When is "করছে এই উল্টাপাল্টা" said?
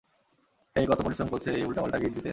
1.27-1.97